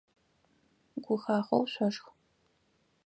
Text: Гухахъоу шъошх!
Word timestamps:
Гухахъоу 1.03 1.63
шъошх! 1.73 2.05